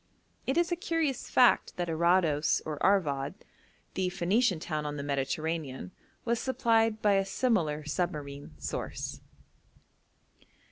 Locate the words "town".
4.59-4.83